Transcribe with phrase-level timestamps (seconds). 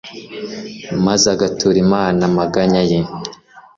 [1.05, 2.99] maze agatura imana amaganya ye